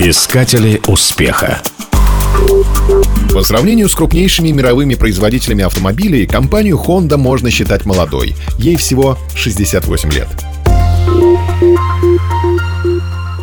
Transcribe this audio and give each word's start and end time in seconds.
Искатели 0.00 0.80
успеха. 0.86 1.60
По 3.32 3.42
сравнению 3.42 3.88
с 3.88 3.96
крупнейшими 3.96 4.50
мировыми 4.50 4.94
производителями 4.94 5.64
автомобилей, 5.64 6.24
компанию 6.24 6.80
Honda 6.80 7.16
можно 7.16 7.50
считать 7.50 7.84
молодой. 7.84 8.36
Ей 8.58 8.76
всего 8.76 9.18
68 9.34 10.12
лет. 10.12 10.28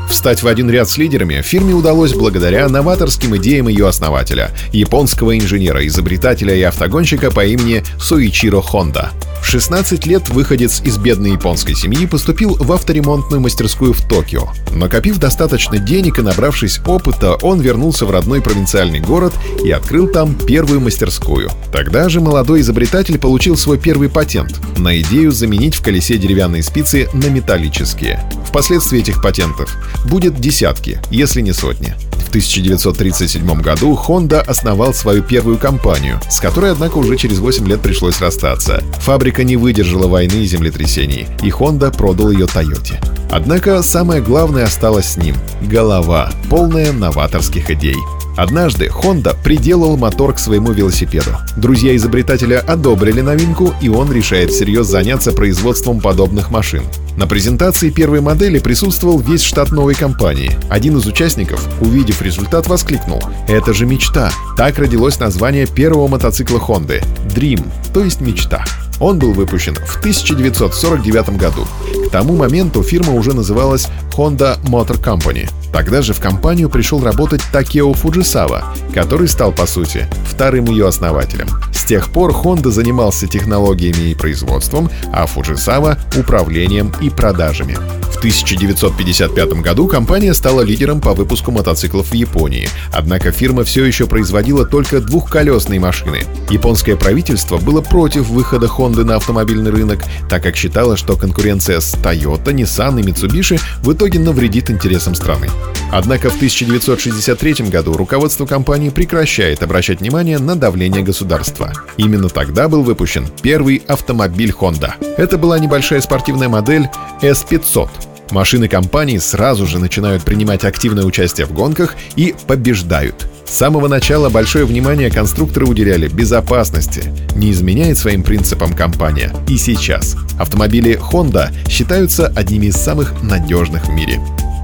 Встать 0.09 0.43
в 0.43 0.47
один 0.47 0.69
ряд 0.69 0.87
с 0.87 0.97
лидерами 0.97 1.41
фирме 1.41 1.73
удалось 1.73 2.13
благодаря 2.13 2.69
новаторским 2.69 3.35
идеям 3.35 3.67
ее 3.67 3.89
основателя, 3.89 4.51
японского 4.71 5.37
инженера, 5.37 5.85
изобретателя 5.85 6.55
и 6.55 6.61
автогонщика 6.61 7.31
по 7.31 7.45
имени 7.45 7.83
Суичиро 7.99 8.61
Хонда. 8.61 9.11
В 9.45 9.47
16 9.47 10.07
лет 10.07 10.27
выходец 10.29 10.81
из 10.83 10.97
бедной 10.97 11.33
японской 11.33 11.75
семьи 11.75 12.07
поступил 12.07 12.55
в 12.55 12.71
авторемонтную 12.71 13.39
мастерскую 13.39 13.93
в 13.93 14.01
Токио. 14.01 14.49
Накопив 14.71 15.19
достаточно 15.19 15.77
денег 15.77 16.17
и 16.17 16.23
набравшись 16.23 16.81
опыта, 16.83 17.35
он 17.35 17.61
вернулся 17.61 18.07
в 18.07 18.11
родной 18.11 18.41
провинциальный 18.41 19.01
город 19.01 19.33
и 19.63 19.69
открыл 19.69 20.07
там 20.07 20.33
первую 20.33 20.81
мастерскую. 20.81 21.51
Тогда 21.71 22.09
же 22.09 22.21
молодой 22.21 22.61
изобретатель 22.61 23.19
получил 23.19 23.55
свой 23.55 23.77
первый 23.77 24.09
патент 24.09 24.59
на 24.79 24.99
идею 25.01 25.31
заменить 25.31 25.75
в 25.75 25.83
колесе 25.83 26.17
деревянные 26.17 26.63
спицы 26.63 27.07
на 27.13 27.27
металлические. 27.27 28.27
Впоследствии 28.47 28.99
этих 28.99 29.21
патентов 29.21 29.71
будет 30.05 30.41
десятки, 30.41 30.99
если 31.11 31.41
не 31.41 31.53
сотни. 31.53 31.93
В 32.35 32.37
1937 32.37 33.61
году 33.61 33.97
Honda 33.97 34.41
основал 34.41 34.93
свою 34.93 35.23
первую 35.23 35.57
компанию, 35.57 36.19
с 36.29 36.41
которой, 36.41 36.73
однако, 36.73 36.97
уже 36.97 37.15
через 37.15 37.39
8 37.39 37.65
лет 37.65 37.79
пришлось 37.79 38.19
расстаться. 38.19 38.83
Фабрика 38.99 39.45
не 39.45 39.55
выдержала 39.55 40.09
войны 40.09 40.43
и 40.43 40.45
землетрясений, 40.45 41.27
и 41.41 41.49
Honda 41.49 41.95
продал 41.95 42.31
ее 42.31 42.45
Toyota. 42.45 43.01
Однако 43.31 43.81
самое 43.81 44.21
главное 44.21 44.65
осталось 44.65 45.13
с 45.13 45.17
ним— 45.17 45.37
голова, 45.61 46.29
полная 46.49 46.91
новаторских 46.91 47.71
идей. 47.71 47.95
Однажды 48.35 48.87
Honda 48.87 49.35
приделал 49.41 49.97
мотор 49.97 50.33
к 50.33 50.39
своему 50.39 50.71
велосипеду. 50.71 51.31
Друзья 51.55 51.95
изобретателя 51.95 52.59
одобрили 52.59 53.21
новинку, 53.21 53.73
и 53.81 53.89
он 53.89 54.11
решает 54.11 54.51
всерьез 54.51 54.87
заняться 54.87 55.31
производством 55.31 56.01
подобных 56.01 56.51
машин. 56.51 56.83
На 57.17 57.27
презентации 57.27 57.89
первой 57.89 58.19
модели 58.19 58.59
присутствовал 58.59 59.19
весь 59.19 59.41
штат 59.41 59.71
новой 59.71 59.95
компании. 59.95 60.51
Один 60.69 60.97
из 60.97 61.05
участников, 61.05 61.65
увидев 61.79 62.21
результат, 62.21 62.67
воскликнул 62.67 63.21
«Это 63.47 63.73
же 63.73 63.85
мечта!» 63.85 64.31
Так 64.57 64.79
родилось 64.79 65.19
название 65.19 65.65
первого 65.65 66.07
мотоцикла 66.09 66.57
Honda— 66.57 67.01
Dream, 67.35 67.65
то 67.93 68.03
есть 68.03 68.19
мечта. 68.19 68.65
Он 68.99 69.19
был 69.19 69.33
выпущен 69.33 69.75
в 69.75 69.97
1949 69.97 71.37
году. 71.37 71.65
К 72.05 72.11
тому 72.11 72.35
моменту 72.35 72.83
фирма 72.83 73.13
уже 73.13 73.33
называлась 73.33 73.87
Honda 74.15 74.57
Motor 74.63 75.01
Company. 75.01 75.49
Тогда 75.73 76.01
же 76.01 76.13
в 76.13 76.19
компанию 76.19 76.69
пришел 76.69 77.03
работать 77.03 77.41
Такео 77.51 77.93
Фуджисава, 77.93 78.63
который 78.93 79.27
стал, 79.27 79.51
по 79.51 79.65
сути, 79.65 80.07
вторым 80.25 80.65
ее 80.65 80.87
основателем. 80.87 81.47
С 81.73 81.83
тех 81.83 82.09
пор 82.09 82.31
Honda 82.31 82.69
занимался 82.69 83.27
технологиями 83.27 84.11
и 84.11 84.15
производством, 84.15 84.89
а 85.11 85.25
Фуджисава— 85.25 85.97
управлением 86.17 86.93
и 87.01 87.09
продажами. 87.09 87.77
В 88.15 88.17
1955 88.17 89.61
году 89.61 89.87
компания 89.87 90.33
стала 90.33 90.61
лидером 90.61 91.01
по 91.01 91.13
выпуску 91.13 91.51
мотоциклов 91.51 92.11
в 92.11 92.13
Японии, 92.13 92.69
однако 92.93 93.31
фирма 93.31 93.65
все 93.65 93.83
еще 93.83 94.07
производила 94.07 94.65
только 94.65 95.01
двухколесные 95.01 95.81
машины. 95.81 96.23
Японское 96.49 96.95
правительство 96.95 97.57
было 97.57 97.81
против 97.81 98.29
выхода 98.29 98.67
Honda 98.67 99.03
на 99.03 99.17
автомобильный 99.17 99.69
рынок, 99.69 100.05
так 100.29 100.43
как 100.43 100.55
считало, 100.55 100.95
что 100.95 101.17
конкуренция 101.17 101.81
с 101.81 101.93
Toyota, 101.93 102.53
Nissan 102.53 103.01
и 103.01 103.03
Mitsubishi 103.03 103.59
в 103.81 103.91
итоге 103.91 104.17
навредит 104.17 104.71
интересам 104.71 105.13
страны. 105.13 105.49
Однако 105.91 106.29
в 106.29 106.35
1963 106.35 107.69
году 107.69 107.93
руководство 107.93 108.45
компании 108.45 108.89
прекращает 108.89 109.63
обращать 109.63 110.01
внимание 110.01 110.39
на 110.39 110.55
давление 110.55 111.03
государства. 111.03 111.73
Именно 111.97 112.29
тогда 112.29 112.67
был 112.67 112.83
выпущен 112.83 113.27
первый 113.41 113.81
автомобиль 113.87 114.51
Honda. 114.51 114.93
Это 115.17 115.37
была 115.37 115.59
небольшая 115.59 116.01
спортивная 116.01 116.49
модель 116.49 116.89
S500. 117.21 117.89
Машины 118.31 118.67
компании 118.67 119.19
сразу 119.19 119.67
же 119.67 119.79
начинают 119.79 120.23
принимать 120.23 120.65
активное 120.65 121.03
участие 121.03 121.45
в 121.45 121.53
гонках 121.53 121.95
и 122.15 122.35
побеждают. 122.47 123.27
С 123.45 123.53
самого 123.53 123.87
начала 123.87 124.29
большое 124.29 124.65
внимание 124.65 125.11
конструкторы 125.11 125.67
уделяли 125.67 126.07
безопасности. 126.07 127.03
Не 127.35 127.51
изменяет 127.51 127.97
своим 127.97 128.23
принципам 128.23 128.73
компания. 128.73 129.31
И 129.47 129.57
сейчас. 129.57 130.15
Автомобили 130.39 130.99
Honda 130.99 131.53
считаются 131.69 132.27
одними 132.27 132.67
из 132.67 132.75
самых 132.75 133.21
надежных 133.21 133.85
в 133.85 133.91
мире. 133.91 134.19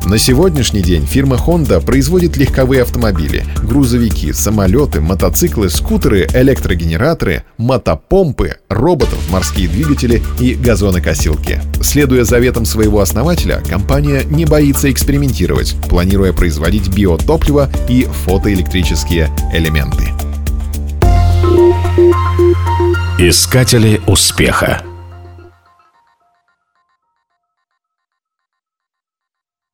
На 0.06 0.18
сегодняшний 0.18 0.82
день 0.82 1.06
фирма 1.06 1.38
Honda 1.38 1.80
производит 1.80 2.36
легковые 2.36 2.82
автомобили, 2.82 3.46
грузовики, 3.64 4.34
самолеты, 4.34 5.00
мотоциклы, 5.00 5.70
скутеры, 5.70 6.28
электрогенераторы, 6.34 7.44
мотопомпы, 7.58 8.58
роботов, 8.68 9.20
морские 9.30 9.68
двигатели 9.70 10.22
и 10.40 10.56
газонокосилки. 10.56 11.62
Следуя 11.82 12.24
заветам 12.24 12.66
своего 12.66 13.00
основателя, 13.00 13.62
компания 13.70 14.24
не 14.24 14.46
боится 14.46 14.92
экспериментировать, 14.92 15.76
планируя 15.88 16.34
производить 16.34 16.94
биотопливо 16.94 17.70
и 17.88 18.08
фотоэлектрические 18.26 19.30
элементы. 19.54 20.10
Искатели 23.20 24.02
успеха 24.08 24.82